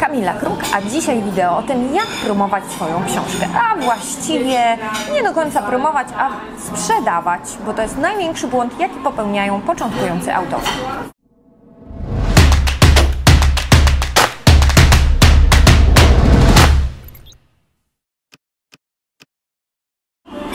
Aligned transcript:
Kamila 0.00 0.34
Kruk, 0.34 0.60
a 0.74 0.82
dzisiaj 0.82 1.22
wideo 1.22 1.56
o 1.56 1.62
tym, 1.62 1.94
jak 1.94 2.06
promować 2.06 2.64
swoją 2.64 3.04
książkę. 3.04 3.46
A 3.70 3.76
właściwie 3.76 4.78
nie 5.12 5.22
do 5.22 5.32
końca 5.32 5.62
promować, 5.62 6.08
a 6.18 6.30
sprzedawać, 6.58 7.40
bo 7.66 7.74
to 7.74 7.82
jest 7.82 7.98
największy 7.98 8.46
błąd, 8.46 8.80
jaki 8.80 8.94
popełniają 8.94 9.60
początkujący 9.60 10.34
autorzy. 10.34 10.72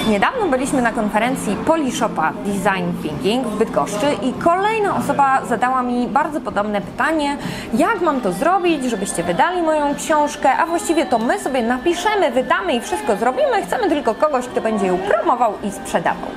Niedawno 0.10 0.48
byliśmy 0.48 0.82
na 0.82 0.92
konferencji 0.92 1.56
Polishopa 1.56 2.34
Design 2.46 3.02
Thinking 3.02 3.48
w 3.48 3.58
Bydgoszczy 3.58 4.06
i 4.22 4.34
kolejna 4.34 4.98
osoba 4.98 5.46
zadała 5.46 5.84
mi 5.84 6.08
bardzo 6.08 6.42
podobne 6.42 6.82
pytanie, 6.82 7.38
jak 7.74 8.02
mam 8.02 8.22
to 8.22 8.32
zrobić, 8.32 8.84
żebyście 8.84 9.24
wydali 9.24 9.62
moją 9.62 9.96
książkę, 9.96 10.58
a 10.58 10.66
właściwie 10.66 11.06
to 11.06 11.20
my 11.20 11.40
sobie 11.40 11.64
napiszemy, 11.64 12.32
wydamy 12.32 12.74
i 12.74 12.82
wszystko 12.82 13.16
zrobimy, 13.16 13.64
chcemy 13.66 13.90
tylko 13.90 14.16
kogoś, 14.16 14.48
kto 14.48 14.62
będzie 14.62 14.88
ją 14.88 14.98
promował 14.98 15.54
i 15.64 15.72
sprzedawał. 15.72 16.30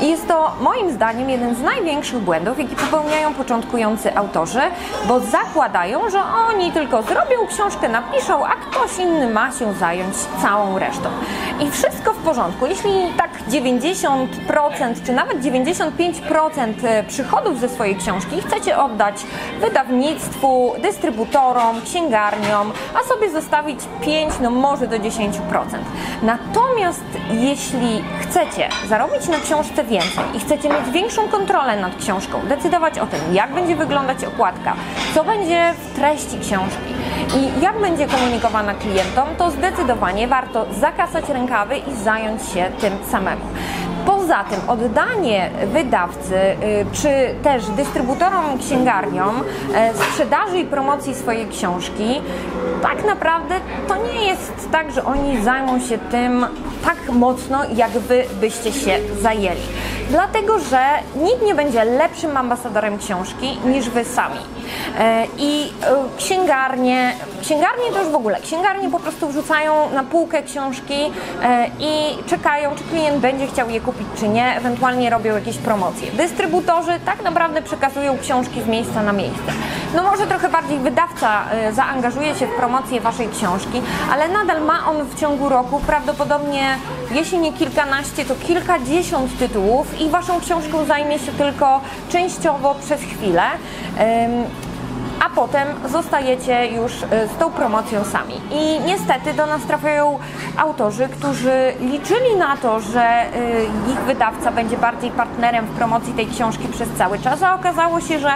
I 0.00 0.08
jest 0.08 0.28
to 0.28 0.52
moim 0.60 0.92
zdaniem 0.92 1.30
jeden 1.30 1.54
z 1.54 1.62
największych 1.62 2.18
błędów, 2.18 2.58
jaki 2.58 2.76
popełniają 2.76 3.34
początkujący 3.34 4.16
autorzy, 4.16 4.62
bo 5.08 5.20
zakładają, 5.20 6.10
że 6.10 6.22
oni 6.48 6.72
tylko 6.72 7.02
zrobią 7.02 7.46
książkę, 7.48 7.88
napiszą, 7.88 8.46
a 8.46 8.50
ktoś 8.50 8.98
inny 8.98 9.30
ma 9.30 9.52
się 9.52 9.72
zająć 9.72 10.14
całą 10.42 10.78
resztą. 10.78 11.08
I 11.60 11.70
wszystko 11.70 12.12
w 12.12 12.16
porządku. 12.16 12.66
Jeśli 12.66 13.09
tak 13.16 13.30
90% 13.48 14.26
czy 15.06 15.12
nawet 15.12 15.40
95% 15.40 16.84
e, 16.84 17.04
przychodów 17.04 17.60
ze 17.60 17.68
swojej 17.68 17.96
książki 17.96 18.42
chcecie 18.46 18.78
oddać 18.78 19.14
wydawnictwu, 19.60 20.74
dystrybutorom, 20.82 21.82
księgarniom, 21.82 22.72
a 22.94 23.08
sobie 23.08 23.30
zostawić 23.30 23.80
5, 24.00 24.34
no 24.40 24.50
może 24.50 24.86
do 24.86 24.96
10%. 24.96 25.30
Natomiast 26.22 27.04
jeśli 27.30 28.04
chcecie 28.20 28.68
zarobić 28.88 29.28
na 29.28 29.38
książce 29.38 29.84
więcej 29.84 30.24
i 30.34 30.40
chcecie 30.40 30.68
mieć 30.68 30.90
większą 30.92 31.28
kontrolę 31.28 31.80
nad 31.80 31.96
książką, 31.96 32.40
decydować 32.48 32.98
o 32.98 33.06
tym, 33.06 33.20
jak 33.32 33.54
będzie 33.54 33.76
wyglądać 33.76 34.24
okładka, 34.24 34.74
co 35.14 35.24
będzie 35.24 35.74
w 35.78 35.96
treści 35.96 36.38
książki 36.38 36.89
i 37.36 37.62
jak 37.62 37.80
będzie 37.80 38.06
komunikowana 38.06 38.74
klientom, 38.74 39.28
to 39.38 39.50
zdecydowanie 39.50 40.28
warto 40.28 40.66
zakasać 40.80 41.28
rękawy 41.28 41.76
i 41.76 41.94
zająć 42.04 42.42
się 42.42 42.70
tym 42.80 42.92
samemu. 43.10 43.42
Poza 44.06 44.44
tym 44.44 44.60
oddanie 44.68 45.50
wydawcy 45.72 46.34
y, 46.34 46.56
czy 46.92 47.34
też 47.42 47.66
dystrybutorom, 47.66 48.58
księgarniom 48.58 49.42
e, 49.74 49.94
sprzedaży 49.94 50.58
i 50.58 50.64
promocji 50.64 51.14
swojej 51.14 51.48
książki, 51.48 52.20
tak 52.82 53.06
naprawdę 53.06 53.54
to 53.88 53.96
nie 53.96 54.26
jest 54.26 54.68
tak, 54.72 54.92
że 54.92 55.04
oni 55.04 55.42
zajmą 55.42 55.80
się 55.80 55.98
tym 55.98 56.46
tak 56.84 57.10
mocno, 57.12 57.58
jak 57.74 57.90
wy 57.90 58.24
byście 58.40 58.72
się 58.72 58.98
zajęli. 59.20 59.60
Dlatego, 60.10 60.58
że 60.58 60.84
nikt 61.16 61.42
nie 61.42 61.54
będzie 61.54 61.84
lepszym 61.84 62.36
ambasadorem 62.36 62.98
książki 62.98 63.58
niż 63.64 63.90
wy 63.90 64.04
sami. 64.04 64.38
E, 64.98 65.26
I 65.38 65.72
e, 65.82 66.16
księgarnie, 66.18 67.14
księgarnie 67.42 67.84
to 67.92 67.98
już 67.98 68.08
w 68.08 68.14
ogóle, 68.14 68.40
księgarnie 68.40 68.90
po 68.90 69.00
prostu 69.00 69.28
wrzucają 69.28 69.90
na 69.90 70.04
półkę 70.04 70.42
książki 70.42 71.12
i 71.78 71.92
czekają, 72.26 72.70
czy 72.76 72.84
klient 72.84 73.18
będzie 73.18 73.46
chciał 73.46 73.70
je 73.70 73.80
kupić, 73.80 74.06
czy 74.16 74.28
nie, 74.28 74.56
ewentualnie 74.56 75.10
robią 75.10 75.34
jakieś 75.34 75.58
promocje. 75.58 76.12
Dystrybutorzy 76.12 76.92
tak 77.04 77.22
naprawdę 77.22 77.62
przekazują 77.62 78.18
książki 78.18 78.62
z 78.62 78.66
miejsca 78.66 79.02
na 79.02 79.12
miejsce. 79.12 79.52
No 79.94 80.02
może 80.02 80.26
trochę 80.26 80.48
bardziej 80.48 80.78
wydawca 80.78 81.44
zaangażuje 81.72 82.34
się 82.34 82.46
w 82.46 82.56
promocję 82.56 83.00
waszej 83.00 83.28
książki, 83.28 83.82
ale 84.12 84.28
nadal 84.28 84.62
ma 84.62 84.90
on 84.90 85.04
w 85.04 85.20
ciągu 85.20 85.48
roku 85.48 85.80
prawdopodobnie, 85.86 86.78
jeśli 87.10 87.38
nie 87.38 87.52
kilkanaście, 87.52 88.24
to 88.24 88.34
kilkadziesiąt 88.34 89.38
tytułów 89.38 90.00
i 90.00 90.08
waszą 90.08 90.40
książką 90.40 90.84
zajmie 90.84 91.18
się 91.18 91.32
tylko 91.32 91.80
częściowo 92.08 92.74
przez 92.74 93.00
chwilę 93.00 93.42
a 95.20 95.30
potem 95.30 95.68
zostajecie 95.88 96.66
już 96.66 96.92
y, 96.92 97.06
z 97.34 97.38
tą 97.38 97.50
promocją 97.50 98.04
sami. 98.04 98.34
I 98.50 98.80
niestety 98.86 99.34
do 99.34 99.46
nas 99.46 99.62
trafiają 99.62 100.18
autorzy, 100.56 101.08
którzy 101.08 101.72
liczyli 101.80 102.36
na 102.38 102.56
to, 102.56 102.80
że 102.80 103.22
y, 103.24 103.92
ich 103.92 104.00
wydawca 104.00 104.52
będzie 104.52 104.76
bardziej 104.76 105.10
partnerem 105.10 105.66
w 105.66 105.70
promocji 105.70 106.12
tej 106.12 106.26
książki 106.26 106.68
przez 106.68 106.88
cały 106.98 107.18
czas, 107.18 107.42
a 107.42 107.54
okazało 107.54 108.00
się, 108.00 108.18
że 108.18 108.30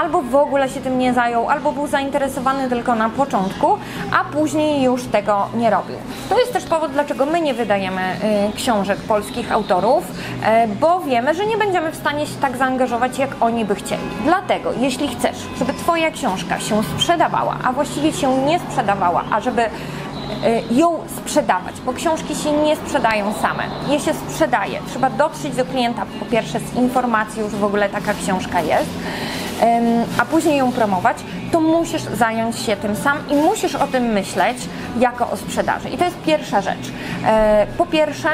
albo 0.00 0.22
w 0.22 0.34
ogóle 0.34 0.68
się 0.68 0.80
tym 0.80 0.98
nie 0.98 1.14
zajął, 1.14 1.50
albo 1.50 1.72
był 1.72 1.86
zainteresowany 1.86 2.68
tylko 2.68 2.94
na 2.94 3.10
początku, 3.10 3.78
a 4.12 4.24
później 4.24 4.82
już 4.82 5.04
tego 5.04 5.48
nie 5.54 5.70
robił. 5.70 5.96
To 6.28 6.38
jest 6.38 6.52
też 6.52 6.64
powód, 6.64 6.92
dlaczego 6.92 7.26
my 7.26 7.40
nie 7.40 7.54
wydajemy 7.54 8.02
y, 8.52 8.56
książek 8.56 8.98
polskich 8.98 9.52
autorów, 9.52 10.04
bo 10.80 11.00
wiemy, 11.00 11.34
że 11.34 11.46
nie 11.46 11.56
będziemy 11.56 11.92
w 11.92 11.96
stanie 11.96 12.26
się 12.26 12.34
tak 12.40 12.56
zaangażować, 12.56 13.18
jak 13.18 13.30
oni 13.40 13.64
by 13.64 13.74
chcieli. 13.74 14.02
Dlatego, 14.24 14.72
jeśli 14.80 15.08
chcesz, 15.08 15.36
żeby 15.58 15.72
Twoja 15.72 16.10
książka 16.10 16.21
książka 16.22 16.60
się 16.60 16.82
sprzedawała, 16.84 17.56
a 17.64 17.72
właściwie 17.72 18.12
się 18.12 18.36
nie 18.44 18.58
sprzedawała, 18.58 19.24
a 19.30 19.40
żeby 19.40 19.62
y, 19.62 20.74
ją 20.74 20.98
sprzedawać, 21.16 21.74
bo 21.86 21.92
książki 21.92 22.34
się 22.34 22.52
nie 22.52 22.76
sprzedają 22.76 23.32
same. 23.32 23.62
Je 23.88 24.00
się 24.00 24.14
sprzedaje. 24.14 24.80
Trzeba 24.90 25.10
dotrzeć 25.10 25.56
do 25.56 25.64
klienta 25.64 26.06
po 26.20 26.26
pierwsze 26.26 26.60
z 26.60 26.74
informacją, 26.74 27.50
że 27.50 27.56
w 27.56 27.64
ogóle 27.64 27.88
taka 27.88 28.14
książka 28.14 28.60
jest, 28.60 28.90
a 30.18 30.24
później 30.24 30.56
ją 30.58 30.72
promować, 30.72 31.16
to 31.52 31.60
musisz 31.60 32.02
zająć 32.02 32.58
się 32.58 32.76
tym 32.76 32.96
sam 32.96 33.18
i 33.30 33.34
musisz 33.34 33.74
o 33.74 33.86
tym 33.86 34.04
myśleć 34.04 34.56
jako 34.98 35.30
o 35.30 35.36
sprzedaży. 35.36 35.88
I 35.88 35.98
to 35.98 36.04
jest 36.04 36.16
pierwsza 36.26 36.60
rzecz. 36.60 36.92
E, 37.26 37.66
po 37.78 37.86
pierwsze, 37.86 38.28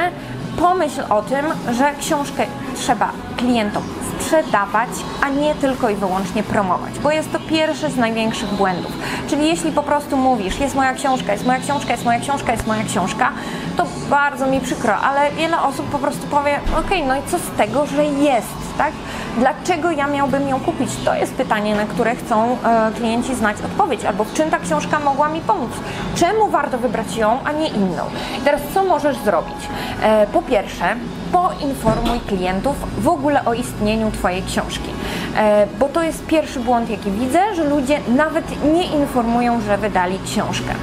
pomyśl 0.58 1.00
o 1.10 1.22
tym, 1.22 1.46
że 1.78 1.94
książkę 2.00 2.46
trzeba 2.74 3.12
klientom 3.36 3.82
sprzedawać, 4.28 4.88
a 5.20 5.28
nie 5.28 5.54
tylko 5.54 5.90
i 5.90 5.94
wyłącznie 5.94 6.42
promować, 6.42 6.98
bo 6.98 7.10
jest 7.10 7.32
to 7.32 7.40
pierwszy 7.40 7.90
z 7.90 7.96
największych 7.96 8.54
błędów. 8.54 8.92
Czyli 9.28 9.48
jeśli 9.48 9.72
po 9.72 9.82
prostu 9.82 10.16
mówisz, 10.16 10.60
jest 10.60 10.74
moja 10.74 10.94
książka, 10.94 11.32
jest 11.32 11.46
moja 11.46 11.58
książka, 11.58 11.92
jest 11.92 12.04
moja 12.04 12.20
książka, 12.20 12.52
jest 12.52 12.66
moja 12.66 12.84
książka, 12.84 13.32
to 13.76 13.86
bardzo 14.10 14.46
mi 14.46 14.60
przykro, 14.60 14.96
ale 14.96 15.30
wiele 15.30 15.62
osób 15.62 15.86
po 15.86 15.98
prostu 15.98 16.26
powie, 16.26 16.60
ok, 16.78 16.90
no 17.06 17.16
i 17.16 17.20
co 17.30 17.38
z 17.38 17.50
tego, 17.56 17.86
że 17.86 18.04
jest, 18.04 18.67
tak? 18.78 18.92
Dlaczego 19.38 19.90
ja 19.90 20.06
miałbym 20.06 20.48
ją 20.48 20.60
kupić? 20.60 20.90
To 21.04 21.14
jest 21.14 21.34
pytanie, 21.34 21.74
na 21.74 21.84
które 21.84 22.16
chcą 22.16 22.56
e, 22.64 22.92
klienci 22.96 23.34
znać 23.34 23.56
odpowiedź, 23.64 24.04
albo 24.04 24.24
w 24.24 24.34
czym 24.34 24.50
ta 24.50 24.58
książka 24.58 25.00
mogła 25.00 25.28
mi 25.28 25.40
pomóc? 25.40 25.70
Czemu 26.14 26.48
warto 26.48 26.78
wybrać 26.78 27.16
ją, 27.16 27.38
a 27.44 27.52
nie 27.52 27.68
inną? 27.68 28.02
I 28.38 28.40
teraz 28.40 28.60
co 28.74 28.84
możesz 28.84 29.16
zrobić? 29.16 29.56
E, 30.02 30.26
po 30.26 30.42
pierwsze, 30.42 30.96
poinformuj 31.32 32.20
klientów 32.20 32.76
w 32.98 33.08
ogóle 33.08 33.44
o 33.44 33.54
istnieniu 33.54 34.10
Twojej 34.10 34.42
książki. 34.42 34.90
E, 35.36 35.66
bo 35.78 35.88
to 35.88 36.02
jest 36.02 36.26
pierwszy 36.26 36.60
błąd, 36.60 36.90
jaki 36.90 37.10
widzę, 37.10 37.54
że 37.54 37.64
ludzie 37.64 38.00
nawet 38.08 38.64
nie 38.72 38.86
informują, 38.86 39.60
że 39.60 39.78
wydali 39.78 40.18
książkę. 40.24 40.74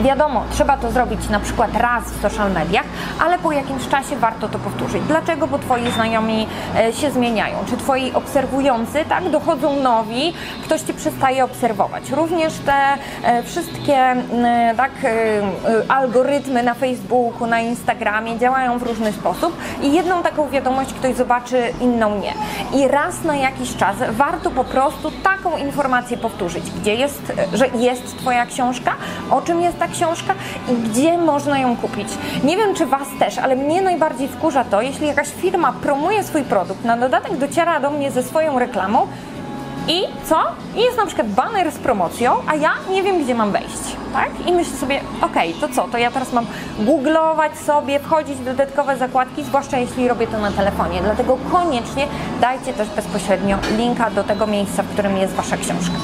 Wiadomo, 0.00 0.42
trzeba 0.50 0.76
to 0.76 0.90
zrobić 0.90 1.28
na 1.28 1.40
przykład 1.40 1.76
raz 1.76 2.04
w 2.04 2.22
social 2.22 2.52
mediach, 2.52 2.84
ale 3.20 3.38
po 3.38 3.52
jakimś 3.52 3.88
czasie 3.88 4.16
warto 4.16 4.48
to 4.48 4.58
powtórzyć. 4.58 5.02
Dlaczego? 5.02 5.46
Bo 5.46 5.58
Twoi 5.58 5.90
znajomi 5.90 6.46
e, 6.76 6.92
się 6.92 7.10
zmieniają. 7.10 7.56
Czy 7.70 7.76
Twoi 7.76 8.12
obserwujący, 8.12 9.04
tak, 9.08 9.30
dochodzą 9.30 9.76
nowi, 9.76 10.34
ktoś 10.64 10.80
Cię 10.80 10.94
przestaje 10.94 11.44
obserwować. 11.44 12.10
Również 12.10 12.52
te 12.58 12.98
e, 13.22 13.42
wszystkie 13.42 14.16
tak, 14.76 14.90
e, 15.04 15.42
algorytmy 15.88 16.62
na 16.62 16.74
Facebooku, 16.74 17.46
na 17.46 17.60
Instagramie 17.60 18.38
działają 18.38 18.78
w 18.78 18.82
różny 18.82 19.12
sposób 19.12 19.56
i 19.82 19.92
jedną 19.92 20.22
taką 20.22 20.48
wiadomość 20.48 20.92
ktoś 20.92 21.14
zobaczy, 21.14 21.72
inną 21.80 22.18
nie. 22.18 22.32
I 22.80 22.88
raz 22.88 23.24
na 23.24 23.36
jakiś 23.36 23.76
czas 23.76 23.96
warto 24.10 24.50
po 24.50 24.64
prostu 24.64 25.10
taką 25.26 25.56
informację 25.56 26.16
powtórzyć, 26.16 26.70
gdzie 26.70 26.94
jest, 26.94 27.32
że 27.54 27.68
jest 27.68 28.18
Twoja 28.18 28.46
książka, 28.46 28.94
o 29.30 29.42
czym 29.42 29.60
jest 29.60 29.78
ta 29.78 29.88
książka 29.88 30.34
i 30.68 30.74
gdzie 30.74 31.18
można 31.18 31.58
ją 31.58 31.76
kupić. 31.76 32.08
Nie 32.44 32.56
wiem, 32.56 32.74
czy 32.74 32.86
Was 32.86 33.08
też, 33.18 33.38
ale 33.38 33.56
mnie 33.56 33.82
najbardziej 33.82 34.28
wkurza 34.28 34.64
to, 34.64 34.82
jeśli 34.82 35.06
jakaś 35.06 35.28
firma 35.28 35.72
promuje 35.72 36.24
swój 36.24 36.42
produkt, 36.42 36.84
na 36.84 36.96
dodatek 36.96 37.36
dociera 37.36 37.80
do 37.80 37.90
mnie 37.90 38.10
ze 38.10 38.22
swoją 38.22 38.58
reklamą 38.58 39.06
i 39.88 40.02
co? 40.24 40.42
I 40.76 40.80
jest 40.80 40.96
na 40.96 41.06
przykład 41.06 41.28
banner 41.28 41.72
z 41.72 41.78
promocją, 41.78 42.32
a 42.46 42.54
ja 42.54 42.72
nie 42.90 43.02
wiem, 43.02 43.24
gdzie 43.24 43.34
mam 43.34 43.52
wejść, 43.52 43.96
tak? 44.12 44.30
I 44.46 44.52
myślę 44.52 44.76
sobie, 44.76 45.00
okej, 45.22 45.54
okay, 45.54 45.68
to 45.68 45.74
co? 45.74 45.88
To 45.88 45.98
ja 45.98 46.10
teraz 46.10 46.32
mam 46.32 46.46
googlować 46.78 47.58
sobie, 47.58 48.00
wchodzić 48.00 48.36
w 48.36 48.44
dodatkowe 48.44 48.96
zakładki, 48.96 49.44
zwłaszcza 49.44 49.78
jeśli 49.78 50.08
robię 50.08 50.26
to 50.26 50.38
na 50.38 50.50
telefonie. 50.50 51.00
Dlatego 51.02 51.38
koniecznie 51.52 52.06
dajcie 52.40 52.72
też 52.72 52.88
bezpośrednio 52.88 53.58
linka 53.76 54.10
do 54.10 54.24
tego 54.24 54.46
miejsca, 54.46 54.82
w 54.82 54.88
którym 54.88 55.16
jest 55.16 55.34
Wasza 55.34 55.56
książka. 55.56 55.96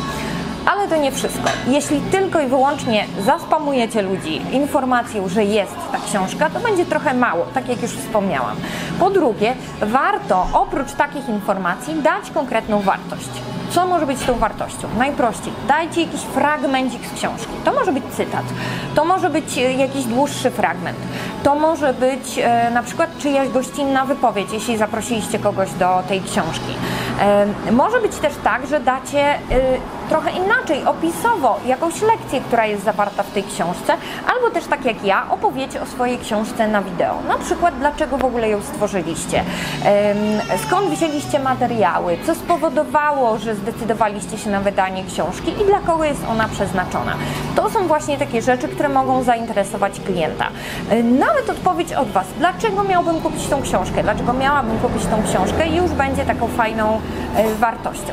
Ale 0.67 0.89
to 0.89 0.97
nie 0.97 1.13
wszystko. 1.13 1.51
Jeśli 1.69 2.01
tylko 2.01 2.41
i 2.41 2.47
wyłącznie 2.47 3.07
zaspamujecie 3.21 4.03
ludzi 4.03 4.43
informacją, 4.53 5.29
że 5.29 5.45
jest 5.45 5.75
ta 5.93 5.99
książka, 5.99 6.51
to 6.51 6.61
będzie 6.61 6.87
trochę 6.87 7.15
mało, 7.15 7.47
tak 7.55 7.69
jak 7.69 7.83
już 7.83 7.91
wspomniałam. 7.91 8.57
Po 8.99 9.11
drugie, 9.11 9.55
warto 9.81 10.47
oprócz 10.53 10.93
takich 10.93 11.29
informacji 11.29 11.95
dać 12.03 12.31
konkretną 12.31 12.81
wartość. 12.81 13.52
Co 13.73 13.87
może 13.87 14.07
być 14.07 14.25
tą 14.25 14.35
wartością? 14.35 14.89
Najprościej, 14.99 15.53
dajcie 15.69 16.03
jakiś 16.03 16.21
fragmencik 16.21 17.07
z 17.07 17.15
książki. 17.15 17.53
To 17.65 17.73
może 17.73 17.93
być 17.93 18.05
cytat, 18.17 18.45
to 18.95 19.05
może 19.05 19.31
być 19.31 19.59
e, 19.59 19.73
jakiś 19.73 20.05
dłuższy 20.05 20.51
fragment, 20.51 20.99
to 21.43 21.55
może 21.55 21.95
być 21.95 22.39
e, 22.39 22.71
na 22.71 22.83
przykład 22.83 23.19
czyjaś 23.19 23.49
gościnna 23.49 24.05
wypowiedź, 24.05 24.53
jeśli 24.53 24.77
zaprosiliście 24.77 25.39
kogoś 25.39 25.71
do 25.73 26.03
tej 26.09 26.21
książki. 26.21 26.75
E, 27.21 27.73
może 27.73 28.01
być 28.01 28.17
też 28.17 28.33
tak, 28.45 28.67
że 28.67 28.81
dacie 28.81 29.25
e, 29.25 29.39
trochę 30.13 30.31
inaczej, 30.31 30.85
opisowo, 30.85 31.61
jakąś 31.67 32.03
lekcję, 32.03 32.41
która 32.41 32.67
jest 32.67 32.85
zawarta 32.85 33.23
w 33.23 33.31
tej 33.31 33.45
książce, 33.45 33.93
albo 34.35 34.51
też 34.51 34.65
tak 34.65 34.85
jak 34.85 35.05
ja, 35.05 35.31
opowiecie 35.31 35.83
o 35.83 35.87
swojej 35.87 36.19
książce 36.19 36.69
na 36.69 36.83
wideo. 36.83 37.15
Na 37.29 37.39
przykład, 37.39 37.79
dlaczego 37.79 38.19
w 38.19 38.25
ogóle 38.25 38.49
ją 38.49 38.63
stworzyliście, 38.63 39.45
skąd 40.67 40.91
wzięliście 40.91 41.39
materiały, 41.39 42.19
co 42.27 42.35
spowodowało, 42.35 43.39
że 43.39 43.55
zdecydowaliście 43.55 44.39
się 44.39 44.51
na 44.51 44.61
wydanie 44.61 45.05
książki 45.05 45.53
i 45.63 45.65
dla 45.65 45.79
kogo 45.79 46.05
jest 46.05 46.21
ona 46.31 46.49
przeznaczona. 46.49 47.15
To 47.57 47.71
są 47.71 47.87
właśnie 47.87 48.19
takie 48.19 48.43
rzeczy, 48.43 48.69
które 48.69 48.89
mogą 48.89 49.23
zainteresować 49.23 50.01
klienta. 50.01 50.49
Nawet 51.05 51.51
odpowiedź 51.51 51.93
od 51.93 52.09
Was, 52.09 52.27
dlaczego 52.39 52.85
miałbym 52.85 53.21
kupić 53.21 53.47
tą 53.47 53.63
książkę, 53.63 54.03
dlaczego 54.03 54.33
miałabym 54.33 54.79
kupić 54.79 55.07
tą 55.07 55.23
książkę, 55.23 55.69
już 55.69 55.91
będzie 55.91 56.25
taką 56.25 56.49
fajną 56.49 57.01
e, 57.37 57.55
wartością. 57.55 58.13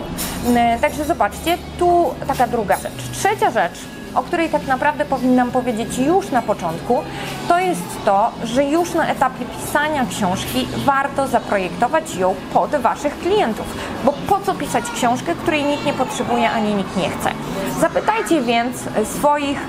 Także 0.81 1.05
zobaczcie, 1.05 1.57
tu 1.79 1.88
taka 2.27 2.47
druga 2.47 2.77
rzecz. 2.77 3.09
Trzecia 3.11 3.51
rzecz, 3.51 3.79
o 4.15 4.23
której 4.23 4.49
tak 4.49 4.67
naprawdę 4.67 5.05
powinnam 5.05 5.51
powiedzieć 5.51 5.97
już 5.97 6.31
na 6.31 6.41
początku, 6.41 7.03
to 7.47 7.59
jest 7.59 8.05
to, 8.05 8.31
że 8.43 8.63
już 8.63 8.93
na 8.93 9.07
etapie 9.07 9.45
pisania 9.45 10.05
książki 10.09 10.67
warto 10.85 11.27
zaprojektować 11.27 12.15
ją 12.15 12.35
pod 12.53 12.75
Waszych 12.75 13.19
klientów. 13.19 13.65
Bo 14.05 14.13
po 14.27 14.39
co 14.39 14.55
pisać 14.55 14.83
książkę, 14.95 15.35
której 15.35 15.63
nikt 15.63 15.85
nie 15.85 15.93
potrzebuje 15.93 16.51
ani 16.51 16.73
nikt 16.73 16.97
nie 16.97 17.09
chce? 17.09 17.31
Zapytajcie 17.79 18.41
więc 18.41 18.77
swoich 19.03 19.59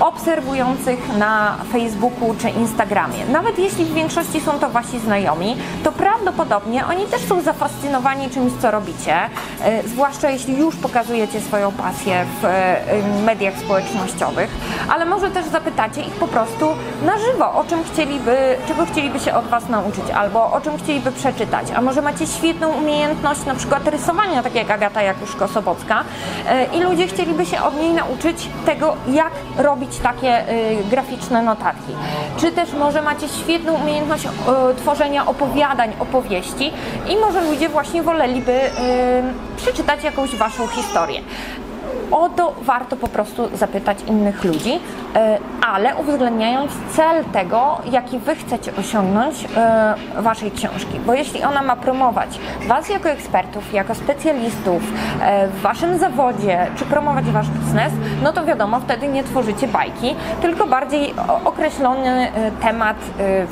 obserwujących 0.00 1.18
na 1.18 1.56
Facebooku 1.72 2.34
czy 2.38 2.50
Instagramie. 2.50 3.26
Nawet 3.32 3.58
jeśli 3.58 3.84
w 3.84 3.94
większości 3.94 4.40
są 4.40 4.58
to 4.58 4.70
Wasi 4.70 4.98
znajomi, 4.98 5.56
to 5.84 5.92
prawdopodobnie 5.92 6.86
oni 6.86 7.06
też 7.06 7.20
są 7.22 7.40
zafascynowani 7.40 8.30
czymś, 8.30 8.52
co 8.62 8.70
robicie, 8.70 9.16
e, 9.64 9.88
zwłaszcza 9.88 10.30
jeśli 10.30 10.58
już 10.58 10.76
pokazujecie 10.76 11.40
swoją 11.40 11.72
pasję 11.72 12.24
w 12.42 12.44
e, 12.44 12.78
mediach 13.24 13.54
społecznościowych, 13.58 14.50
ale 14.88 15.04
może 15.04 15.30
też 15.30 15.46
zapytacie 15.46 16.00
ich 16.00 16.14
po 16.14 16.28
prostu 16.28 16.66
na 17.02 17.18
żywo, 17.18 17.52
o 17.52 17.64
czym 17.64 17.84
chcieliby, 17.84 18.36
czego 18.68 18.86
chcieliby 18.86 19.20
się 19.20 19.34
od 19.34 19.46
Was 19.46 19.68
nauczyć, 19.68 20.10
albo 20.14 20.52
o 20.52 20.60
czym 20.60 20.78
chcieliby 20.78 21.12
przeczytać, 21.12 21.66
a 21.76 21.80
może 21.80 22.02
macie 22.02 22.26
świetną 22.26 22.68
umiejętność 22.68 23.44
na 23.44 23.54
przykład 23.54 23.88
rysowania, 23.88 24.42
tak 24.42 24.54
jak 24.54 24.70
Agata 24.70 25.00
Jakuszko-Sobocka 25.00 26.04
e, 26.48 26.64
i 26.64 26.80
ludzie 26.80 27.06
chcieliby 27.06 27.46
się 27.46 27.62
od 27.62 27.76
niej 27.76 27.92
nauczyć 27.92 28.48
tego, 28.66 28.96
jak 29.08 29.32
robić 29.58 29.87
takie 29.96 30.50
y, 30.50 30.84
graficzne 30.90 31.42
notatki. 31.42 31.92
Czy 32.36 32.52
też 32.52 32.72
może 32.72 33.02
macie 33.02 33.28
świetną 33.28 33.74
umiejętność 33.74 34.24
y, 34.24 34.28
tworzenia 34.76 35.26
opowiadań, 35.26 35.92
opowieści 35.98 36.72
i 37.08 37.16
może 37.16 37.50
ludzie 37.50 37.68
właśnie 37.68 38.02
woleliby 38.02 38.52
y, 38.52 38.68
przeczytać 39.56 40.04
jakąś 40.04 40.36
Waszą 40.36 40.66
historię. 40.66 41.20
O 42.10 42.28
to 42.28 42.54
warto 42.62 42.96
po 42.96 43.08
prostu 43.08 43.56
zapytać 43.56 43.98
innych 44.06 44.44
ludzi, 44.44 44.74
y, 44.74 44.80
ale 45.66 45.96
uwzględniając 45.96 46.72
cel 46.92 47.24
tego, 47.24 47.78
jaki 47.90 48.18
Wy 48.18 48.34
chcecie 48.34 48.72
osiągnąć 48.76 49.44
y, 49.44 50.22
Waszej 50.22 50.50
książki. 50.50 51.00
Bo 51.06 51.14
jeśli 51.14 51.42
ona 51.42 51.62
ma 51.62 51.76
promować 51.76 52.40
Was 52.66 52.88
jako 52.88 53.08
ekspertów, 53.08 53.72
jako 53.72 53.94
specjalistów 53.94 54.82
y, 54.82 55.48
w 55.48 55.60
Waszym 55.60 55.98
zawodzie, 55.98 56.66
czy 56.76 56.84
promować 56.84 57.24
Wasz 57.24 57.48
biznes, 57.48 57.92
no 58.22 58.32
to 58.32 58.44
wiadomo, 58.44 58.80
wtedy 58.80 59.08
nie 59.08 59.24
tworzycie 59.24 59.68
bajki, 59.68 60.14
tylko 60.40 60.66
bardziej 60.66 61.14
określony 61.44 62.32
temat, 62.62 62.96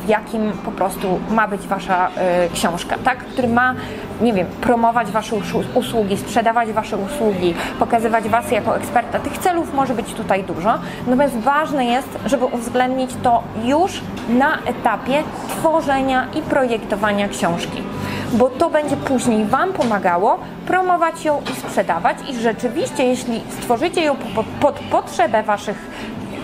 w 0.05 0.08
jakim 0.08 0.53
po 0.53 0.70
prostu 0.70 1.20
ma 1.31 1.49
być 1.49 1.67
Wasza 1.67 2.08
książka, 2.55 2.97
tak? 3.05 3.19
Który 3.19 3.49
ma, 3.49 3.75
nie 4.21 4.33
wiem, 4.33 4.47
promować 4.61 5.11
Wasze 5.11 5.37
usługi, 5.75 6.17
sprzedawać 6.17 6.73
Wasze 6.73 6.97
usługi, 6.97 7.55
pokazywać 7.79 8.29
Was 8.29 8.51
jako 8.51 8.77
eksperta. 8.77 9.19
Tych 9.19 9.39
celów 9.39 9.75
może 9.75 9.95
być 9.95 10.13
tutaj 10.15 10.45
dużo, 10.45 10.75
natomiast 11.07 11.37
ważne 11.39 11.85
jest, 11.85 12.09
żeby 12.27 12.45
uwzględnić 12.45 13.11
to 13.23 13.43
już 13.65 14.01
na 14.29 14.59
etapie 14.67 15.23
tworzenia 15.49 16.27
i 16.35 16.43
projektowania 16.43 17.29
książki, 17.29 17.83
bo 18.33 18.51
to 18.51 18.71
będzie 18.71 18.97
później 18.97 19.45
Wam 19.45 19.73
pomagało 19.73 20.39
promować 20.67 21.25
ją 21.25 21.41
i 21.53 21.57
sprzedawać. 21.61 22.17
I 22.31 22.35
rzeczywiście, 22.35 23.05
jeśli 23.05 23.41
stworzycie 23.61 24.05
ją 24.05 24.17
po- 24.35 24.45
pod 24.61 24.75
potrzebę 24.91 25.43
Waszych 25.43 25.79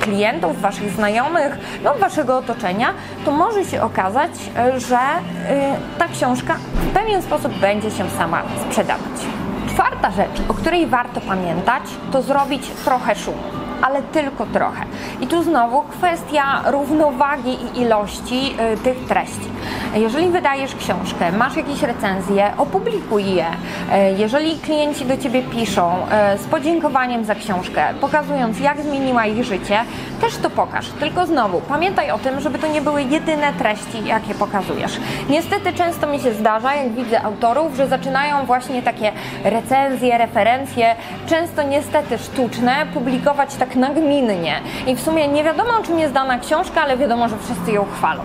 klientów, 0.03 0.61
waszych 0.61 0.91
znajomych, 0.91 1.59
no 1.85 1.95
waszego 1.95 2.39
otoczenia, 2.39 2.95
to 3.25 3.31
może 3.31 3.65
się 3.65 3.83
okazać, 3.83 4.31
że 4.77 4.97
y, 4.97 5.99
ta 5.99 6.09
książka 6.09 6.55
w 6.75 6.95
pewien 6.95 7.23
sposób 7.23 7.53
będzie 7.59 7.91
się 7.91 8.11
sama 8.11 8.43
sprzedawać. 8.69 9.21
Czwarta 9.69 10.11
rzecz, 10.11 10.43
o 10.49 10.55
której 10.55 10.87
warto 10.87 11.21
pamiętać, 11.21 11.83
to 12.13 12.23
zrobić 12.23 12.67
trochę 12.85 13.15
szumu. 13.15 13.62
Ale 13.83 14.03
tylko 14.03 14.47
trochę. 14.47 14.85
I 15.21 15.27
tu 15.27 15.43
znowu 15.43 15.83
kwestia 15.83 16.63
równowagi 16.67 17.51
i 17.75 17.81
ilości 17.81 18.55
y, 18.75 18.77
tych 18.77 19.05
treści. 19.09 19.49
Jeżeli 19.95 20.29
wydajesz 20.31 20.75
książkę, 20.75 21.33
masz 21.33 21.57
jakieś 21.57 21.83
recenzje, 21.83 22.51
opublikuj 22.59 23.25
je. 23.35 23.47
Y, 23.47 24.19
Jeżeli 24.19 24.59
klienci 24.59 25.05
do 25.05 25.17
Ciebie 25.17 25.43
piszą 25.43 25.93
y, 26.35 26.39
z 26.39 26.45
podziękowaniem 26.45 27.25
za 27.25 27.35
książkę, 27.35 27.85
pokazując 28.01 28.61
jak 28.61 28.83
zmieniła 28.83 29.27
ich 29.27 29.45
życie, 29.45 29.79
też 30.21 30.37
to 30.37 30.51
pokaż. 30.51 30.89
Tylko 30.89 31.27
znowu, 31.27 31.61
pamiętaj 31.61 32.11
o 32.11 32.19
tym, 32.19 32.41
żeby 32.41 32.59
to 32.59 32.67
nie 32.67 32.81
były 32.81 33.03
jedyne 33.03 33.53
treści, 33.53 34.05
jakie 34.07 34.35
pokazujesz. 34.35 35.01
Niestety 35.29 35.73
często 35.73 36.07
mi 36.07 36.21
się 36.21 36.33
zdarza, 36.35 36.75
jak 36.75 36.93
widzę 36.93 37.23
autorów, 37.23 37.75
że 37.77 37.87
zaczynają 37.89 38.45
właśnie 38.47 38.83
takie 38.83 39.13
recenzje, 39.45 40.19
referencje, 40.19 40.95
często 41.27 41.63
niestety 41.63 42.19
sztuczne, 42.19 42.87
publikować 42.95 43.55
tak 43.55 43.72
nagminnie. 43.77 44.61
I 44.87 44.95
w 44.95 45.01
sumie 45.01 45.29
nie 45.29 45.45
wiadomo, 45.45 45.71
czym 45.87 45.99
jest 45.99 46.15
dana 46.15 46.39
książka, 46.39 46.83
ale 46.83 46.97
wiadomo, 46.97 47.29
że 47.29 47.37
wszyscy 47.39 47.73
ją 47.73 47.85
chwalą 47.85 48.23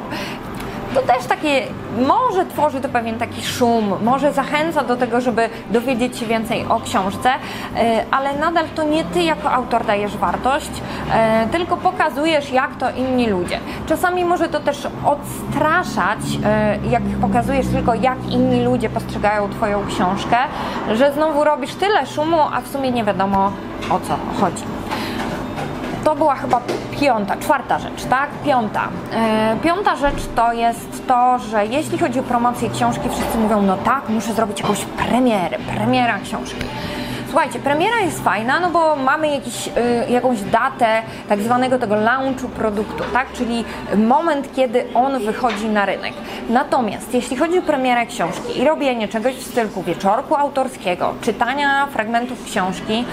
to 0.93 1.01
też 1.01 1.25
takie, 1.25 1.61
może 2.07 2.45
tworzy 2.45 2.81
to 2.81 2.89
pewien 2.89 3.17
taki 3.17 3.43
szum, 3.43 3.93
może 4.03 4.33
zachęca 4.33 4.83
do 4.83 4.95
tego, 4.95 5.21
żeby 5.21 5.49
dowiedzieć 5.71 6.17
się 6.17 6.25
więcej 6.25 6.65
o 6.69 6.79
książce, 6.79 7.29
e, 7.75 8.05
ale 8.11 8.33
nadal 8.33 8.65
to 8.75 8.83
nie 8.83 9.03
ty 9.03 9.23
jako 9.23 9.51
autor 9.51 9.85
dajesz 9.85 10.17
wartość, 10.17 10.71
e, 11.13 11.47
tylko 11.51 11.77
pokazujesz, 11.77 12.51
jak 12.51 12.75
to 12.75 12.85
inni 12.91 13.27
ludzie. 13.27 13.59
Czasami 13.87 14.25
może 14.25 14.49
to 14.49 14.59
też 14.59 14.87
odstraszać, 15.05 16.19
e, 16.45 16.77
jak 16.89 17.03
pokazujesz 17.21 17.67
tylko, 17.67 17.93
jak 17.93 18.29
inni 18.29 18.63
ludzie 18.63 18.89
postrzegają 18.89 19.49
twoją 19.49 19.87
książkę, 19.87 20.37
że 20.93 21.13
znowu 21.13 21.43
robisz 21.43 21.73
tyle 21.73 22.05
szumu, 22.05 22.37
a 22.53 22.61
w 22.61 22.67
sumie 22.67 22.91
nie 22.91 23.03
wiadomo 23.03 23.51
o 23.89 23.99
co 23.99 24.17
chodzi. 24.41 24.63
To 26.07 26.15
była 26.15 26.35
chyba 26.35 26.61
piąta, 26.99 27.37
czwarta 27.37 27.79
rzecz, 27.79 28.05
tak? 28.09 28.29
Piąta. 28.45 28.87
E, 29.13 29.57
piąta 29.63 29.95
rzecz 29.95 30.15
to 30.35 30.53
jest 30.53 31.07
to, 31.07 31.39
że 31.39 31.65
jeśli 31.65 31.97
chodzi 31.97 32.19
o 32.19 32.23
promocję 32.23 32.69
książki, 32.69 33.09
wszyscy 33.09 33.37
mówią, 33.37 33.61
no 33.61 33.77
tak, 33.77 34.09
muszę 34.09 34.33
zrobić 34.33 34.59
jakąś 34.59 34.85
premierę, 34.85 35.57
premiera 35.75 36.19
książki. 36.19 36.65
Słuchajcie, 37.29 37.59
premiera 37.59 37.99
jest 37.99 38.23
fajna, 38.23 38.59
no 38.59 38.69
bo 38.69 38.95
mamy 38.95 39.27
jakiś, 39.27 39.67
y, 39.67 40.11
jakąś 40.11 40.41
datę 40.41 41.01
tak 41.29 41.41
zwanego 41.41 41.79
tego 41.79 41.95
launchu 41.95 42.49
produktu, 42.49 43.03
tak? 43.13 43.31
Czyli 43.33 43.65
moment, 43.97 44.55
kiedy 44.55 44.85
on 44.93 45.19
wychodzi 45.19 45.69
na 45.69 45.85
rynek. 45.85 46.13
Natomiast 46.49 47.13
jeśli 47.13 47.37
chodzi 47.37 47.59
o 47.59 47.61
premierę 47.61 48.05
książki 48.05 48.59
i 48.59 48.65
robienie 48.65 49.07
czegoś 49.07 49.35
w 49.35 49.47
stylu 49.47 49.83
wieczorku 49.85 50.35
autorskiego, 50.35 51.13
czytania 51.21 51.87
fragmentów 51.87 52.45
książki, 52.45 53.05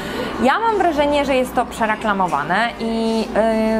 ja 0.43 0.61
mam 0.61 0.79
wrażenie, 0.79 1.25
że 1.25 1.35
jest 1.35 1.55
to 1.55 1.67
przereklamowane 1.67 2.69
i 2.81 3.25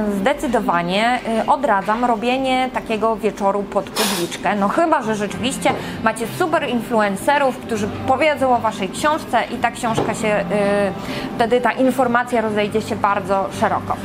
y, 0.09 0.17
zdecydowanie 0.17 1.21
y, 1.43 1.47
odradzam 1.51 2.05
robienie 2.05 2.71
takiego 2.73 3.17
wieczoru 3.17 3.63
pod 3.63 3.91
publiczkę. 3.91 4.57
No 4.57 4.69
chyba, 4.69 5.03
że 5.03 5.15
rzeczywiście 5.15 5.71
macie 6.05 6.27
super 6.39 6.69
influencerów, 6.69 7.59
którzy 7.59 7.89
powiedzą 8.07 8.57
o 8.57 8.59
waszej 8.59 8.89
książce 8.89 9.39
i 9.51 9.57
ta 9.57 9.71
książka 9.71 10.15
się, 10.15 10.24
y, 10.29 10.45
wtedy 11.37 11.61
ta 11.61 11.73
informacja 11.73 12.41
rozejdzie 12.41 12.83
się 12.83 12.97
bardzo 12.97 13.49
szeroko. 13.61 13.97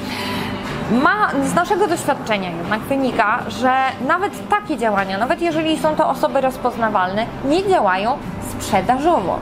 Ma, 0.91 1.29
z 1.45 1.53
naszego 1.53 1.87
doświadczenia 1.87 2.49
jednak 2.49 2.79
wynika, 2.79 3.39
że 3.47 3.73
nawet 4.07 4.49
takie 4.49 4.77
działania, 4.77 5.17
nawet 5.17 5.41
jeżeli 5.41 5.79
są 5.79 5.95
to 5.95 6.09
osoby 6.09 6.41
rozpoznawalne, 6.41 7.25
nie 7.45 7.69
działają 7.69 8.17
sprzedażowo. 8.59 9.39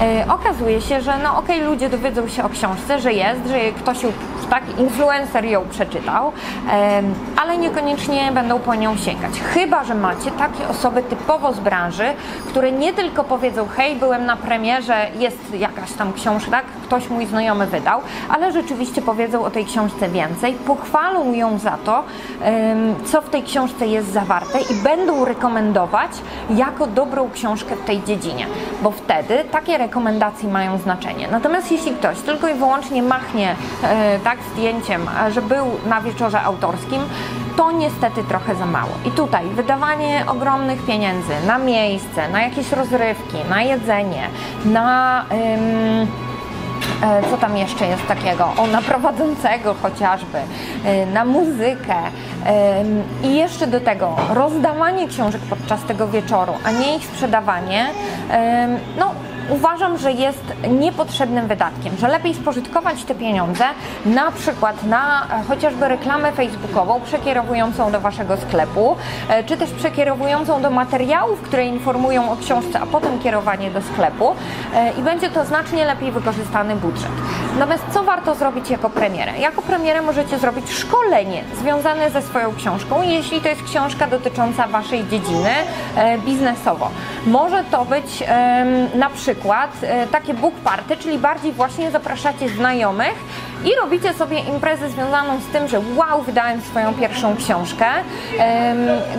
e, 0.00 0.32
okazuje 0.32 0.80
się, 0.80 1.00
że 1.00 1.12
no 1.22 1.38
okej, 1.38 1.60
ludzie 1.60 1.88
dowiedzą 1.88 2.28
się 2.28 2.44
o 2.44 2.48
książce, 2.48 3.00
że 3.00 3.12
jest, 3.12 3.40
że 3.48 3.72
ktoś 3.72 4.02
ją, 4.02 4.12
tak, 4.52 4.78
influencer 4.78 5.44
ją 5.44 5.68
przeczytał, 5.70 6.32
ale 7.42 7.58
niekoniecznie 7.58 8.32
będą 8.32 8.58
po 8.58 8.74
nią 8.74 8.96
sięgać. 8.96 9.32
Chyba, 9.54 9.84
że 9.84 9.94
macie 9.94 10.30
takie 10.30 10.68
osoby 10.68 11.02
typowo 11.02 11.52
z 11.52 11.60
branży, 11.60 12.04
które 12.48 12.72
nie 12.72 12.92
tylko 12.92 13.24
powiedzą, 13.24 13.66
hej, 13.76 13.96
byłem 13.96 14.26
na 14.26 14.36
premierze, 14.36 15.06
jest 15.18 15.54
jakaś 15.54 15.92
tam 15.92 16.12
książka, 16.12 16.60
ktoś 16.84 17.08
mój 17.08 17.26
znajomy 17.26 17.66
wydał, 17.66 18.00
ale 18.28 18.52
rzeczywiście 18.52 19.02
powiedzą 19.02 19.44
o 19.44 19.50
tej 19.50 19.64
książce 19.64 20.08
więcej, 20.08 20.54
pochwalą 20.54 21.32
ją 21.32 21.58
za 21.58 21.78
to, 21.84 22.04
co 23.04 23.22
w 23.22 23.30
tej 23.30 23.42
książce 23.42 23.86
jest 23.86 24.12
zawarte 24.12 24.60
i 24.60 24.74
będą 24.84 25.24
rekomendować 25.24 26.10
jako 26.50 26.86
dobrą 26.86 27.30
książkę 27.30 27.76
w 27.76 27.84
tej 27.84 28.02
dziedzinie, 28.02 28.46
bo 28.82 28.90
wtedy 28.90 29.44
takie 29.50 29.78
rekomendacje 29.78 30.48
mają 30.48 30.78
znaczenie. 30.78 31.28
Natomiast 31.30 31.72
jeśli 31.72 31.92
ktoś 31.92 32.18
tylko 32.18 32.48
i 32.48 32.54
wyłącznie 32.54 33.02
machnie 33.02 33.56
e, 33.82 34.18
tak 34.18 34.41
zdjęciem, 34.52 35.08
e, 35.26 35.32
że 35.32 35.42
był 35.42 35.66
na 35.86 36.00
wieczorze 36.00 36.42
autorskim, 36.42 37.02
to 37.56 37.72
niestety 37.72 38.24
trochę 38.24 38.54
za 38.54 38.66
mało. 38.66 38.92
I 39.04 39.10
tutaj 39.10 39.48
wydawanie 39.48 40.24
ogromnych 40.26 40.86
pieniędzy 40.86 41.32
na 41.46 41.58
miejsce, 41.58 42.28
na 42.28 42.42
jakieś 42.42 42.72
rozrywki, 42.72 43.36
na 43.50 43.62
jedzenie, 43.62 44.28
na. 44.64 45.24
ym, 45.32 46.08
E, 47.02 47.30
co 47.30 47.36
tam 47.36 47.56
jeszcze 47.56 47.86
jest 47.86 48.06
takiego? 48.06 48.52
O, 48.56 48.66
na 48.66 48.82
prowadzącego 48.82 49.74
chociażby, 49.82 50.38
e, 50.84 51.06
na 51.06 51.24
muzykę 51.24 51.94
i 53.22 53.36
jeszcze 53.36 53.66
do 53.66 53.80
tego 53.80 54.16
rozdawanie 54.30 55.08
książek 55.08 55.40
podczas 55.50 55.82
tego 55.82 56.08
wieczoru, 56.08 56.52
a 56.64 56.70
nie 56.70 56.96
ich 56.96 57.04
sprzedawanie, 57.04 57.86
no 58.98 59.14
uważam, 59.48 59.98
że 59.98 60.12
jest 60.12 60.44
niepotrzebnym 60.68 61.48
wydatkiem, 61.48 61.96
że 61.96 62.08
lepiej 62.08 62.34
spożytkować 62.34 63.04
te 63.04 63.14
pieniądze 63.14 63.64
na 64.06 64.32
przykład 64.32 64.84
na 64.84 65.26
chociażby 65.48 65.88
reklamę 65.88 66.32
facebookową 66.32 67.00
przekierowującą 67.00 67.92
do 67.92 68.00
waszego 68.00 68.36
sklepu, 68.36 68.96
e, 69.28 69.44
czy 69.44 69.56
też 69.56 69.70
przekierowującą 69.70 70.62
do 70.62 70.70
materiałów, 70.70 71.40
które 71.40 71.66
informują 71.66 72.32
o 72.32 72.36
książce, 72.36 72.80
a 72.80 72.86
potem 72.86 73.18
kierowanie 73.18 73.70
do 73.70 73.82
sklepu 73.82 74.34
e, 74.74 74.92
i 74.98 75.02
będzie 75.02 75.30
to 75.30 75.44
znacznie 75.44 75.84
lepiej 75.84 76.12
wykorzystany 76.12 76.76
budżet. 76.76 77.10
Natomiast 77.58 77.84
co 77.94 78.02
warto 78.02 78.34
zrobić 78.34 78.70
jako 78.70 78.90
premierę? 78.90 79.38
Jako 79.38 79.62
premierę 79.62 80.02
możecie 80.02 80.38
zrobić 80.38 80.70
szkolenie 80.70 81.44
związane 81.60 82.10
ze 82.10 82.22
swoją 82.22 82.54
książką, 82.54 83.02
jeśli 83.02 83.40
to 83.40 83.48
jest 83.48 83.62
książka 83.62 84.06
dotycząca 84.06 84.66
waszej 84.66 85.08
dziedziny 85.08 85.50
e, 85.96 86.18
biznesowo. 86.18 86.90
Może 87.26 87.64
to 87.70 87.84
być 87.84 88.22
em, 88.26 88.98
na 88.98 89.10
przykład 89.10 89.70
e, 89.82 90.06
takie 90.06 90.34
book 90.34 90.54
party, 90.54 90.96
czyli 90.96 91.18
bardziej 91.18 91.52
właśnie 91.52 91.90
zapraszacie 91.90 92.48
znajomych 92.48 93.14
i 93.64 93.76
robicie 93.82 94.14
sobie 94.14 94.38
imprezę 94.38 94.90
związaną 94.90 95.40
z 95.40 95.46
tym, 95.46 95.68
że 95.68 95.80
wow, 95.96 96.22
wydałem 96.22 96.60
swoją 96.60 96.94
pierwszą 96.94 97.36
książkę, 97.36 97.86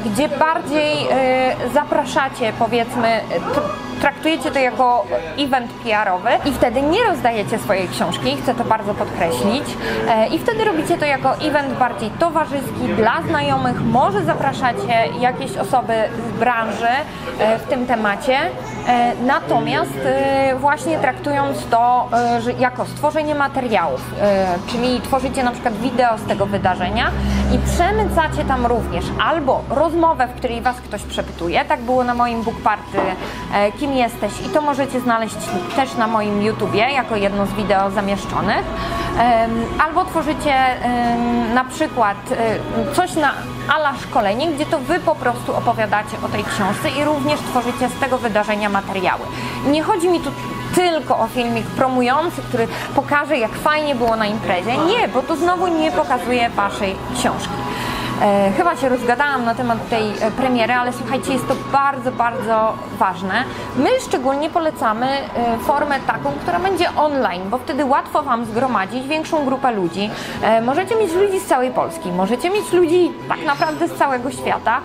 gdzie 0.05 0.29
bardziej 0.29 1.07
e, 1.11 1.55
zapraszacie 1.73 2.53
powiedzmy 2.59 3.21
traktujecie 4.03 4.51
to 4.51 4.59
jako 4.59 5.05
event 5.39 5.71
PR-owy 5.71 6.29
i 6.45 6.53
wtedy 6.53 6.81
nie 6.81 7.03
rozdajecie 7.03 7.59
swojej 7.59 7.87
książki, 7.87 8.37
chcę 8.43 8.55
to 8.55 8.63
bardzo 8.63 8.93
podkreślić, 8.93 9.63
e, 10.09 10.27
i 10.27 10.39
wtedy 10.39 10.63
robicie 10.63 10.97
to 10.97 11.05
jako 11.05 11.35
event 11.35 11.73
bardziej 11.79 12.09
towarzyski 12.09 12.87
dla 12.97 13.21
znajomych, 13.27 13.81
może 13.81 14.23
zapraszacie 14.23 15.09
jakieś 15.19 15.57
osoby 15.57 15.93
z 16.27 16.39
branży 16.39 16.93
e, 17.39 17.59
w 17.59 17.63
tym 17.63 17.85
temacie, 17.85 18.37
natomiast 19.25 19.97
e, 20.05 20.55
właśnie 20.59 20.99
traktując 20.99 21.65
to 21.65 22.09
e, 22.13 22.53
jako 22.59 22.85
stworzenie 22.85 23.35
materiałów, 23.35 24.01
e, 24.21 24.45
czyli 24.67 25.01
tworzycie 25.01 25.43
na 25.43 25.51
przykład 25.51 25.73
wideo 25.77 26.17
z 26.17 26.23
tego 26.23 26.45
wydarzenia 26.45 27.11
i 27.55 27.57
przemycacie 27.57 28.45
tam 28.45 28.65
również 28.65 29.05
albo 29.23 29.61
rozmowę, 29.69 30.27
w 30.27 30.33
której 30.33 30.61
Was 30.61 30.75
ktoś 30.81 31.01
przepytuje, 31.01 31.65
tak 31.65 31.81
było 31.81 32.03
na 32.03 32.13
moim 32.13 32.43
book 32.43 32.61
party, 32.61 32.97
e, 33.53 33.71
kim 33.71 33.93
jesteś 33.93 34.31
i 34.45 34.49
to 34.49 34.61
możecie 34.61 34.99
znaleźć 34.99 35.35
też 35.75 35.95
na 35.95 36.07
moim 36.07 36.41
YouTubie 36.41 36.79
jako 36.79 37.15
jedno 37.15 37.45
z 37.45 37.53
wideo 37.53 37.91
zamieszczonych. 37.91 38.63
Albo 39.85 40.05
tworzycie 40.05 40.55
na 41.53 41.63
przykład 41.63 42.17
e, 42.31 42.95
coś 42.95 43.15
na 43.15 43.33
ala 43.67 43.93
szkolenie, 43.97 44.47
gdzie 44.51 44.65
to 44.65 44.79
Wy 44.79 44.99
po 44.99 45.15
prostu 45.15 45.55
opowiadacie 45.55 46.17
o 46.25 46.29
tej 46.29 46.43
książce 46.43 46.89
i 46.89 47.03
również 47.03 47.39
tworzycie 47.39 47.89
z 47.89 47.99
tego 47.99 48.17
wydarzenia 48.17 48.69
materiały. 48.69 49.21
Nie 49.65 49.83
chodzi 49.83 50.09
mi 50.09 50.19
tu 50.19 50.31
tylko 50.75 51.19
o 51.19 51.27
filmik 51.27 51.65
promujący, 51.65 52.41
który 52.41 52.67
pokaże, 52.95 53.37
jak 53.37 53.51
fajnie 53.51 53.95
było 53.95 54.15
na 54.15 54.25
imprezie. 54.25 54.77
Nie, 54.77 55.07
bo 55.07 55.21
to 55.21 55.35
znowu 55.35 55.67
nie 55.67 55.91
pokazuje 55.91 56.49
Waszej 56.49 56.95
książki. 57.15 57.53
E, 58.23 58.51
chyba 58.57 58.75
się 58.75 58.89
rozgadałam 58.89 59.45
na 59.45 59.55
temat 59.55 59.89
tej 59.89 60.11
e, 60.21 60.31
premiery, 60.31 60.73
ale 60.73 60.93
słuchajcie, 60.93 61.33
jest 61.33 61.47
to 61.47 61.55
bardzo, 61.71 62.11
bardzo 62.11 62.73
ważne. 62.99 63.43
My 63.75 63.89
szczególnie 64.07 64.49
polecamy 64.49 65.07
e, 65.07 65.57
formę 65.57 65.99
taką, 66.07 66.31
która 66.41 66.59
będzie 66.59 66.95
online, 66.95 67.49
bo 67.49 67.57
wtedy 67.57 67.85
łatwo 67.85 68.23
Wam 68.23 68.45
zgromadzić 68.45 69.07
większą 69.07 69.45
grupę 69.45 69.71
ludzi. 69.71 70.09
Możecie 70.61 70.95
mieć 70.95 71.13
ludzi 71.13 71.39
z 71.39 71.45
całej 71.45 71.71
Polski, 71.71 72.11
możecie 72.11 72.49
mieć 72.49 72.71
ludzi 72.71 73.11
tak 73.29 73.45
naprawdę 73.45 73.87
z 73.87 73.93
całego 73.93 74.31
świata 74.31 74.81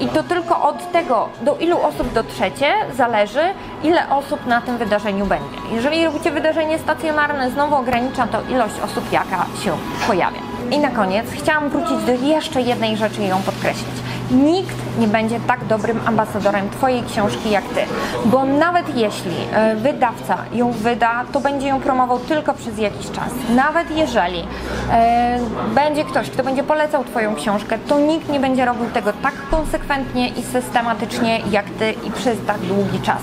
i 0.00 0.08
to 0.08 0.22
tylko 0.22 0.62
od 0.62 0.92
tego, 0.92 1.28
do 1.42 1.56
ilu 1.56 1.78
osób 1.82 2.12
dotrzecie, 2.12 2.72
zależy, 2.94 3.42
ile 3.82 4.08
osób 4.10 4.46
na 4.46 4.60
tym 4.60 4.78
wydarzeniu 4.78 5.26
będzie. 5.26 5.56
Jeżeli 5.72 6.04
robicie 6.04 6.30
wydarzenie 6.30 6.78
stacjonarne, 6.78 7.50
znowu 7.50 7.76
ogranicza 7.76 8.26
to 8.26 8.38
ilość 8.50 8.74
osób, 8.84 9.12
jaka 9.12 9.46
się 9.64 9.72
pojawia. 10.06 10.45
I 10.70 10.78
na 10.78 10.90
koniec 10.90 11.26
chciałam 11.30 11.70
wrócić 11.70 12.04
do 12.06 12.26
jeszcze 12.26 12.62
jednej 12.62 12.96
rzeczy 12.96 13.22
i 13.22 13.26
ją 13.28 13.42
podkreślić. 13.42 14.05
Nikt 14.30 14.98
nie 14.98 15.08
będzie 15.08 15.40
tak 15.40 15.64
dobrym 15.64 16.00
ambasadorem 16.06 16.70
Twojej 16.70 17.02
książki 17.02 17.50
jak 17.50 17.64
Ty, 17.64 17.80
bo 18.24 18.44
nawet 18.44 18.96
jeśli 18.96 19.36
e, 19.52 19.76
wydawca 19.76 20.38
ją 20.52 20.72
wyda, 20.72 21.24
to 21.32 21.40
będzie 21.40 21.68
ją 21.68 21.80
promował 21.80 22.18
tylko 22.18 22.54
przez 22.54 22.78
jakiś 22.78 23.10
czas. 23.10 23.30
Nawet 23.56 23.90
jeżeli 23.90 24.44
e, 24.92 25.38
będzie 25.74 26.04
ktoś, 26.04 26.30
kto 26.30 26.42
będzie 26.42 26.62
polecał 26.62 27.04
Twoją 27.04 27.34
książkę, 27.34 27.78
to 27.88 27.98
nikt 28.00 28.28
nie 28.28 28.40
będzie 28.40 28.64
robił 28.64 28.86
tego 28.86 29.12
tak 29.12 29.34
konsekwentnie 29.50 30.28
i 30.28 30.42
systematycznie 30.42 31.40
jak 31.50 31.64
Ty 31.70 31.92
i 31.92 32.10
przez 32.10 32.38
tak 32.46 32.58
długi 32.58 33.00
czas. 33.00 33.20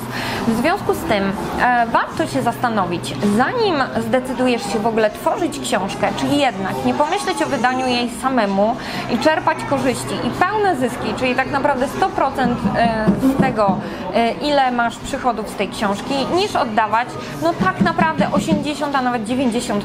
W 0.47 0.57
związku 0.57 0.93
z 0.93 0.99
tym 0.99 1.23
e, 1.61 1.85
warto 1.87 2.27
się 2.27 2.41
zastanowić, 2.41 3.15
zanim 3.37 3.75
zdecydujesz 4.07 4.73
się 4.73 4.79
w 4.79 4.87
ogóle 4.87 5.09
tworzyć 5.09 5.59
książkę, 5.59 6.07
czy 6.17 6.25
jednak 6.25 6.85
nie 6.85 6.93
pomyśleć 6.93 7.41
o 7.43 7.45
wydaniu 7.45 7.87
jej 7.87 8.09
samemu 8.21 8.75
i 9.11 9.17
czerpać 9.17 9.57
korzyści 9.69 10.15
i 10.23 10.29
pełne 10.29 10.75
zyski, 10.75 10.92
czyli 11.17 11.35
tak 11.35 11.51
naprawdę 11.51 11.87
100% 11.87 12.55
e, 12.75 13.05
z 13.21 13.41
tego, 13.41 13.77
e, 14.13 14.31
ile 14.31 14.71
masz 14.71 14.97
przychodów 14.97 15.49
z 15.49 15.55
tej 15.55 15.69
książki, 15.69 16.13
niż 16.35 16.55
oddawać, 16.55 17.07
no 17.43 17.53
tak 17.53 17.81
naprawdę 17.81 18.31
80, 18.31 18.95
a 18.95 19.01
nawet 19.01 19.23
90% 19.23 19.81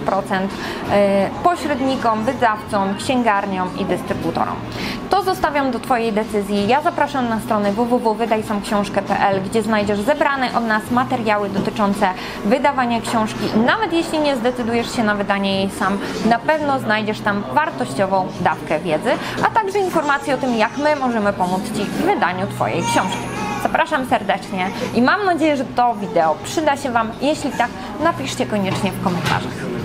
e, 0.90 1.30
pośrednikom, 1.42 2.24
wydawcom, 2.24 2.94
księgarniom 2.96 3.68
i 3.78 3.84
dystrybutorom. 3.84 4.56
To 5.10 5.22
zostawiam 5.22 5.70
do 5.70 5.80
Twojej 5.80 6.12
decyzji. 6.12 6.68
Ja 6.68 6.82
zapraszam 6.82 7.28
na 7.28 7.40
stronę 7.40 7.72
www.wydajsomksiążkę.pl, 7.72 9.42
gdzie 9.42 9.62
znajdziesz 9.62 10.00
zebrane 10.00 10.58
od 10.58 10.64
nas 10.64 10.90
materiały 10.90 11.48
dotyczące 11.48 12.08
wydawania 12.44 13.00
książki. 13.00 13.44
Nawet 13.66 13.92
jeśli 13.92 14.18
nie 14.18 14.36
zdecydujesz 14.36 14.96
się 14.96 15.04
na 15.04 15.14
wydanie 15.14 15.56
jej 15.60 15.70
sam, 15.70 15.98
na 16.28 16.38
pewno 16.38 16.78
znajdziesz 16.78 17.20
tam 17.20 17.42
wartościową 17.52 18.26
dawkę 18.40 18.78
wiedzy, 18.78 19.10
a 19.42 19.50
także 19.50 19.78
informacje 19.78 20.34
o 20.34 20.38
tym, 20.38 20.56
jak 20.56 20.78
my 20.78 20.96
możemy 20.98 21.32
pomóc 21.32 21.62
Ci 21.76 21.84
w 21.84 22.02
wydaniu 22.02 22.46
Twojej 22.46 22.82
książki. 22.82 23.18
Zapraszam 23.62 24.06
serdecznie 24.06 24.70
i 24.94 25.02
mam 25.02 25.24
nadzieję, 25.24 25.56
że 25.56 25.64
to 25.64 25.94
wideo 25.94 26.36
przyda 26.44 26.76
się 26.76 26.90
Wam. 26.90 27.10
Jeśli 27.20 27.50
tak, 27.50 27.70
napiszcie 28.02 28.46
koniecznie 28.46 28.92
w 28.92 29.04
komentarzach. 29.04 29.77